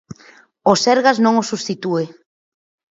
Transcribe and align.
O 0.71 0.73
Sergas 0.83 1.17
non 1.25 1.33
o 1.41 1.47
substitúe. 1.51 2.05